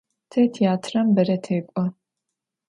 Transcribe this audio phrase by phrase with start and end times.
[0.31, 1.83] Te têatrem bere tek'o.